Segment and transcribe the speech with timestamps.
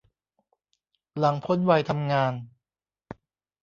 [1.17, 2.33] หลังพ้นวัยทำงาน